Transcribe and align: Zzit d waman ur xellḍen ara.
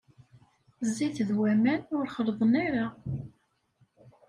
Zzit 0.87 1.17
d 1.27 1.29
waman 1.37 1.81
ur 1.97 2.05
xellḍen 2.15 2.53
ara. 2.65 2.85